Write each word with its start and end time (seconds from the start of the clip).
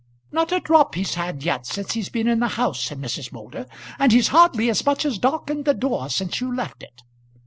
"Not 0.31 0.51
a 0.51 0.59
drop 0.59 0.95
he's 0.95 1.13
had 1.13 1.43
yet 1.43 1.67
since 1.67 1.91
he's 1.93 2.09
been 2.09 2.27
in 2.27 2.39
the 2.39 2.47
house," 2.57 2.83
said 2.85 2.97
Mrs. 2.99 3.31
Moulder. 3.31 3.67
"And 3.99 4.11
he's 4.11 4.29
hardly 4.29 4.67
as 4.71 4.83
much 4.83 5.05
as 5.05 5.19
darkened 5.19 5.65
the 5.65 5.75
door 5.75 6.09
since 6.09 6.41
you 6.41 6.51
left 6.55 6.81
it." 6.81 7.03